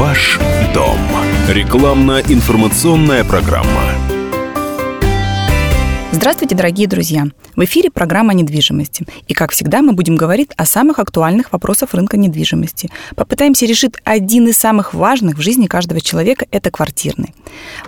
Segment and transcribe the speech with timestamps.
[0.00, 0.38] Ваш
[0.72, 0.98] дом.
[1.46, 4.09] Рекламно-информационная программа.
[6.20, 7.28] Здравствуйте, дорогие друзья!
[7.56, 9.06] В эфире программа недвижимости.
[9.26, 12.90] И, как всегда, мы будем говорить о самых актуальных вопросах рынка недвижимости.
[13.16, 17.34] Попытаемся решить один из самых важных в жизни каждого человека– это квартирный.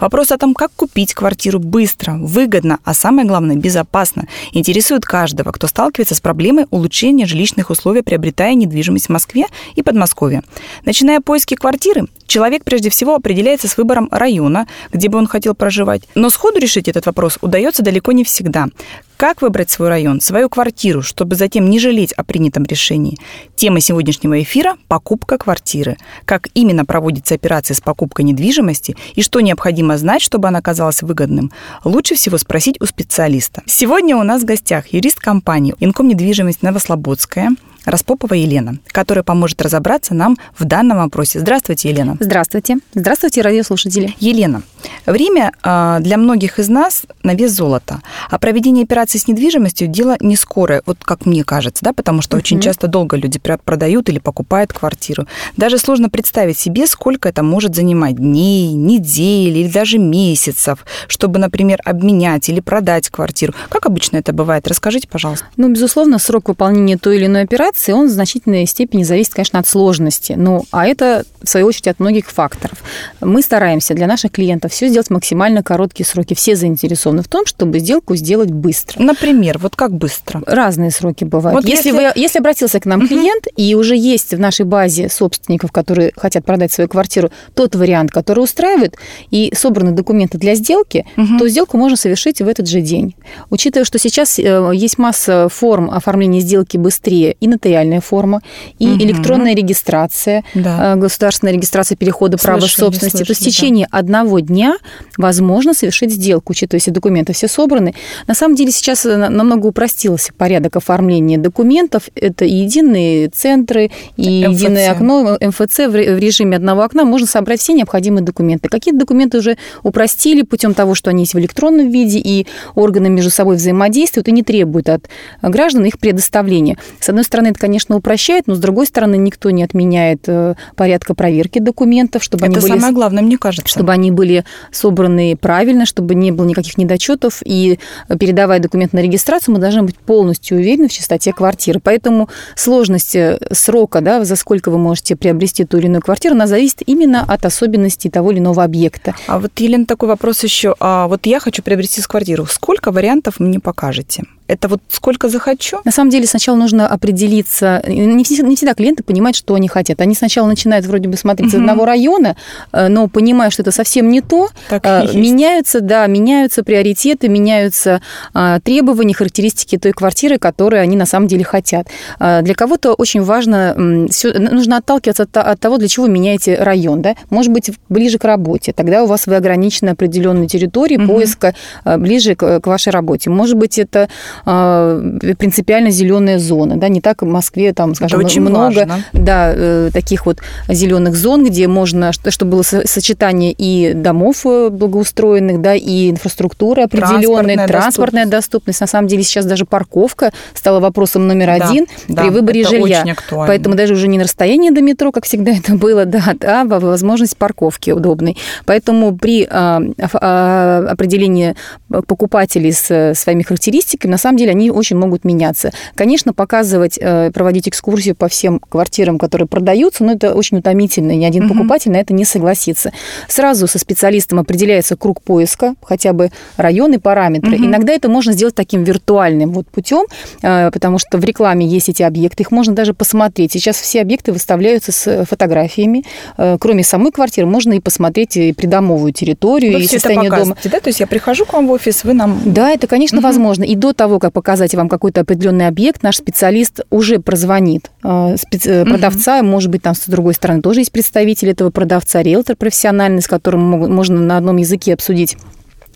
[0.00, 5.66] Вопрос о том, как купить квартиру быстро, выгодно, а самое главное– безопасно, интересует каждого, кто
[5.66, 9.44] сталкивается с проблемой улучшения жилищных условий, приобретая недвижимость в Москве
[9.74, 10.42] и Подмосковье.
[10.86, 16.02] Начиная поиски квартиры, человек прежде всего определяется с выбором района, где бы он хотел проживать.
[16.14, 18.68] Но сходу решить этот вопрос удается далеко не всегда.
[19.16, 23.18] Как выбрать свой район, свою квартиру, чтобы затем не жалеть о принятом решении?
[23.54, 25.96] Тема сегодняшнего эфира– покупка квартиры.
[26.24, 31.52] Как именно проводится операция с покупкой недвижимости и что необходимо знать, чтобы она оказалась выгодным,
[31.84, 33.62] лучше всего спросить у специалиста.
[33.66, 37.50] Сегодня у нас в гостях юрист компании «Инком недвижимость Новослободская»,
[37.84, 41.40] Распопова Елена, которая поможет разобраться нам в данном вопросе.
[41.40, 42.16] Здравствуйте, Елена.
[42.20, 42.78] Здравствуйте.
[42.94, 44.14] Здравствуйте, радиослушатели.
[44.20, 44.62] Елена,
[45.06, 50.16] время а, для многих из нас на вес золота, а проведение операции с недвижимостью дело
[50.20, 52.40] не скорое, вот как мне кажется, да, потому что uh-huh.
[52.40, 55.26] очень часто долго люди продают или покупают квартиру.
[55.56, 61.80] Даже сложно представить себе, сколько это может занимать дней, недель или даже месяцев, чтобы, например,
[61.84, 63.54] обменять или продать квартиру.
[63.68, 64.68] Как обычно это бывает?
[64.68, 65.46] Расскажите, пожалуйста.
[65.56, 69.58] Ну, безусловно, срок выполнения той или иной операции операции, он в значительной степени зависит, конечно,
[69.58, 70.34] от сложности.
[70.36, 72.78] Ну, а это, в свою очередь, от многих факторов.
[73.20, 76.34] Мы стараемся для наших клиентов все сделать в максимально короткие сроки.
[76.34, 79.02] Все заинтересованы в том, чтобы сделку сделать быстро.
[79.02, 80.42] Например, вот как быстро?
[80.46, 81.56] Разные сроки бывают.
[81.56, 82.06] Вот если, если...
[82.06, 83.08] Вы, если обратился к нам угу.
[83.08, 88.10] клиент, и уже есть в нашей базе собственников, которые хотят продать свою квартиру, тот вариант,
[88.10, 88.96] который устраивает,
[89.30, 91.38] и собраны документы для сделки, угу.
[91.38, 93.14] то сделку можно совершить в этот же день.
[93.50, 98.42] Учитывая, что сейчас э, есть масса форм оформления сделки быстрее и на нотариальная форма,
[98.78, 99.02] и угу.
[99.02, 100.94] электронная регистрация, да.
[100.94, 103.18] Э, государственная регистрация перехода Слышали, права собственности.
[103.18, 103.98] Слышали, То есть в течение да.
[103.98, 104.76] одного дня
[105.16, 107.94] возможно совершить сделку, учитывая, если документы все собраны.
[108.26, 112.08] На самом деле сейчас э, намного упростился порядок оформления документов.
[112.14, 114.60] Это и единые центры, и МФЦ.
[114.60, 117.04] единое окно, МФЦ в режиме одного окна.
[117.04, 118.68] Можно собрать все необходимые документы.
[118.68, 123.30] Какие-то документы уже упростили путем того, что они есть в электронном виде, и органы между
[123.30, 125.08] собой взаимодействуют и не требуют от
[125.42, 126.76] граждан их предоставления.
[127.00, 131.14] С одной стороны, это, конечно, упрощает, но, с другой стороны, никто не отменяет э, порядка
[131.14, 132.72] проверки документов, чтобы это они были...
[132.72, 133.68] Самое главное, мне кажется.
[133.68, 137.42] Чтобы они были собраны правильно, чтобы не было никаких недочетов.
[137.44, 141.80] И э, передавая документ на регистрацию, мы должны быть полностью уверены в чистоте квартиры.
[141.82, 146.46] Поэтому сложность э, срока, да, за сколько вы можете приобрести ту или иную квартиру, она
[146.46, 149.14] зависит именно от особенностей того или иного объекта.
[149.26, 150.74] А вот, Елена, такой вопрос еще.
[150.80, 152.46] А вот я хочу приобрести квартиру.
[152.46, 154.24] Сколько вариантов мне покажете?
[154.52, 155.80] Это вот сколько захочу?
[155.84, 157.82] На самом деле сначала нужно определиться.
[157.86, 160.00] Не всегда, не всегда клиенты понимают, что они хотят.
[160.02, 161.56] Они сначала начинают вроде бы смотреть угу.
[161.56, 162.36] с одного района,
[162.72, 168.02] э, но понимая, что это совсем не то, так э, меняются, да, меняются приоритеты, меняются
[168.34, 171.88] а, требования, характеристики той квартиры, которую они на самом деле хотят.
[172.18, 177.00] А, для кого-то очень важно, нужно отталкиваться от того, для чего меняете район.
[177.00, 177.14] Да?
[177.30, 178.74] Может быть, ближе к работе.
[178.74, 181.14] Тогда у вас вы ограничены определенной территорией угу.
[181.14, 183.30] поиска э, ближе к вашей работе.
[183.30, 184.10] Может быть, это
[184.44, 189.04] принципиально зеленая зона, да, не так в Москве там, скажем, Это очень много, важно.
[189.12, 190.38] да, э, таких вот
[190.68, 197.54] зеленых зон, где можно, чтобы было сочетание и домов э, благоустроенных, да, и инфраструктуры определенной,
[197.56, 198.52] транспортная, транспортная доступность.
[198.52, 198.80] доступность.
[198.80, 203.04] На самом деле сейчас даже парковка стала вопросом номер да, один да, при выборе жилья.
[203.30, 207.36] Поэтому даже уже не на расстоянии до метро, как всегда это было, да, а возможность
[207.36, 208.36] парковки удобной.
[208.66, 209.80] Поэтому при а,
[210.14, 211.54] а, определении
[211.88, 215.72] покупателей с своими характеристиками, на самом деле они очень могут меняться.
[215.94, 221.24] Конечно, показывать, э, проводить экскурсию по всем квартирам, которые продаются, но это очень утомительно, ни
[221.24, 221.54] один угу.
[221.54, 222.92] покупатель на это не согласится.
[223.28, 227.56] Сразу со специалистом определяется круг поиска, хотя бы районы, параметры.
[227.56, 227.64] Угу.
[227.64, 230.06] Иногда это можно сделать таким виртуальным вот путем,
[230.42, 233.52] э, потому что в рекламе есть эти объекты, их можно даже посмотреть.
[233.52, 236.04] Сейчас все объекты выставляются с фотографиями.
[236.36, 240.56] Э, кроме самой квартиры, можно и посмотреть и придомовую территорию, Вы и состояние дома.
[240.64, 240.80] Да?
[240.80, 242.40] То есть я прихожу к вам в офис, вы нам...
[242.44, 243.26] Да, это, конечно, угу.
[243.26, 243.64] возможно.
[243.64, 248.36] И до того, того, как показать вам какой-то определенный объект, наш специалист уже прозвонит э,
[248.38, 248.82] специ...
[248.82, 248.90] угу.
[248.90, 253.26] продавца, может быть, там с другой стороны тоже есть представитель этого продавца, риэлтор профессиональный, с
[253.26, 255.36] которым можно на одном языке обсудить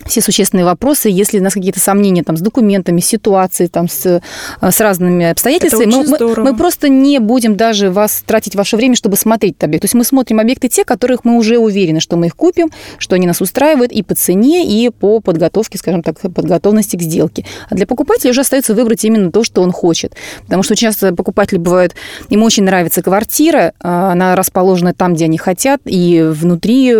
[0.05, 1.09] все существенные вопросы.
[1.09, 4.21] Если у нас какие-то сомнения там, с документами, ситуацией, там, с, э,
[4.71, 9.17] с разными обстоятельствами, мы, мы, мы просто не будем даже вас тратить ваше время, чтобы
[9.17, 9.83] смотреть объект.
[9.83, 13.17] То есть мы смотрим объекты те, которых мы уже уверены, что мы их купим, что
[13.17, 17.45] они нас устраивают и по цене, и по подготовке, скажем так, подготовности к сделке.
[17.69, 20.15] А для покупателя уже остается выбрать именно то, что он хочет.
[20.43, 21.95] Потому что часто покупатели бывают,
[22.29, 26.95] им очень нравится квартира, а она расположена там, где они хотят, и внутри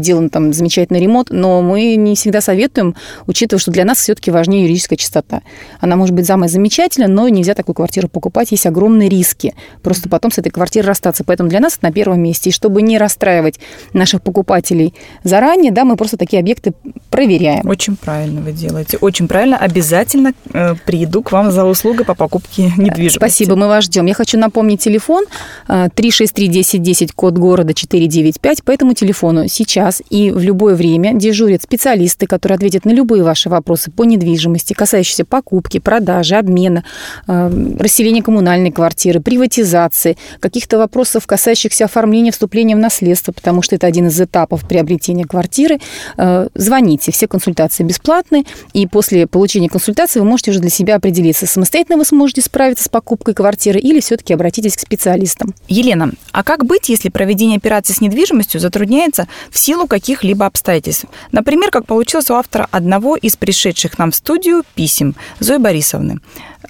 [0.00, 2.94] сделан там замечательный ремонт, но мы не всегда советуем,
[3.26, 5.42] учитывая, что для нас все-таки важнее юридическая чистота.
[5.80, 9.54] Она может быть самая замечательная, но нельзя такую квартиру покупать, есть огромные риски.
[9.82, 11.24] Просто потом с этой квартирой расстаться.
[11.24, 12.50] Поэтому для нас это на первом месте.
[12.50, 13.58] И чтобы не расстраивать
[13.92, 14.94] наших покупателей
[15.24, 16.72] заранее, да, мы просто такие объекты
[17.10, 17.66] проверяем.
[17.68, 18.98] Очень правильно вы делаете.
[19.00, 19.56] Очень правильно.
[19.56, 23.18] Обязательно э, приеду к вам за услугой по покупке недвижимости.
[23.18, 24.06] Спасибо, мы вас ждем.
[24.06, 25.24] Я хочу напомнить телефон
[25.68, 28.62] 363-1010, э, код города 495.
[28.64, 33.48] По этому телефону сейчас и в любое время дежурят специалисты, который ответит на любые ваши
[33.48, 36.84] вопросы по недвижимости, касающиеся покупки, продажи, обмена,
[37.26, 43.88] э, расселения коммунальной квартиры, приватизации, каких-то вопросов, касающихся оформления вступления в наследство, потому что это
[43.88, 45.80] один из этапов приобретения квартиры.
[46.16, 51.46] Э, звоните, все консультации бесплатны, и после получения консультации вы можете уже для себя определиться,
[51.46, 55.52] самостоятельно вы сможете справиться с покупкой квартиры или все-таки обратитесь к специалистам.
[55.66, 61.06] Елена, а как быть, если проведение операции с недвижимостью затрудняется в силу каких-либо обстоятельств?
[61.32, 66.18] Например, как получилось у автора одного из пришедших нам в студию писем Зои Борисовны.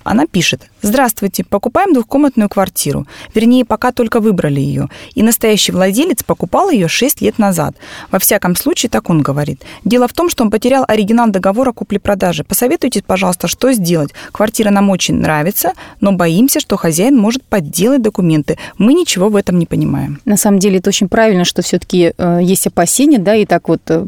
[0.05, 0.63] Она пишет.
[0.83, 3.07] Здравствуйте, покупаем двухкомнатную квартиру.
[3.35, 4.89] Вернее, пока только выбрали ее.
[5.15, 7.75] И настоящий владелец покупал ее 6 лет назад.
[8.11, 9.63] Во всяком случае, так он говорит.
[9.85, 12.45] Дело в том, что он потерял оригинал договора купли-продажи.
[12.45, 14.13] Посоветуйте, пожалуйста, что сделать.
[14.33, 18.59] Квартира нам очень нравится, но боимся, что хозяин может подделать документы.
[18.79, 20.21] Мы ничего в этом не понимаем.
[20.25, 23.83] На самом деле, это очень правильно, что все-таки э, есть опасения, да, и так вот
[23.89, 24.07] э,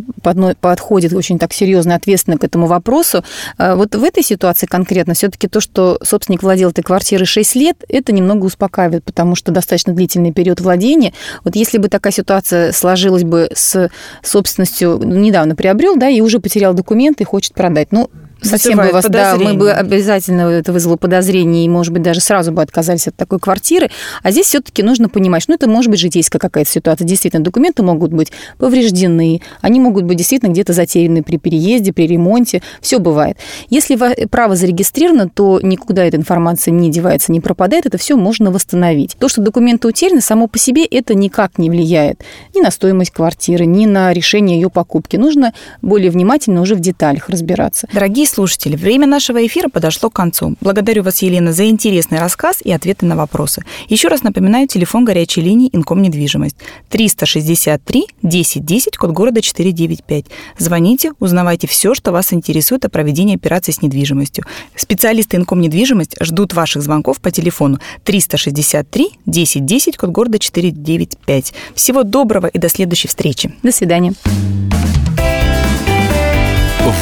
[0.61, 3.25] подходит очень так серьезно, ответственно к этому вопросу.
[3.59, 7.55] Э, вот в этой ситуации конкретно все-таки то, что что собственник владел этой квартирой 6
[7.55, 11.15] лет, это немного успокаивает, потому что достаточно длительный период владения.
[11.45, 13.91] Вот если бы такая ситуация сложилась бы с
[14.23, 17.91] собственностью, недавно приобрел, да, и уже потерял документы и хочет продать.
[17.91, 18.11] Ну,
[18.43, 22.53] совсем бы вас, да, мы бы обязательно это вызвало подозрение, и, может быть, даже сразу
[22.53, 23.91] бы отказались от такой квартиры.
[24.23, 27.07] А здесь все-таки нужно понимать, что ну, это может быть житейская какая-то ситуация.
[27.07, 32.63] Действительно, документы могут быть повреждены, они могут быть действительно где-то затеряны при переезде, при ремонте.
[32.81, 33.37] Все бывает.
[33.69, 33.97] Если
[34.27, 39.17] право зарегистрировано, то никуда эта информация не девается, не пропадает, это все можно восстановить.
[39.19, 42.23] То, что документы утеряны, само по себе это никак не влияет
[42.55, 45.17] ни на стоимость квартиры, ни на решение ее покупки.
[45.17, 47.89] Нужно более внимательно уже в деталях разбираться.
[47.93, 50.57] Дорогие слушатели, время нашего эфира подошло к концу.
[50.61, 53.63] Благодарю вас, Елена, за интересный рассказ и ответы на вопросы.
[53.89, 56.57] Еще раз напоминаю, телефон горячей линии Инком недвижимость
[56.89, 60.27] 363 1010, код города 495.
[60.59, 64.45] Звоните, узнавайте все, что вас интересует о проведении операций с недвижимостью.
[64.75, 71.55] Специалисты Инком недвижимость ждут ваших звонков по телефону 363 1010, код города 495.
[71.75, 73.55] Всего доброго и до следующей встречи.
[73.63, 74.15] До свидания.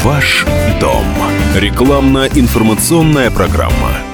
[0.03, 0.47] Ваш
[0.81, 1.05] дом.
[1.55, 4.10] Рекламно-информационная программа.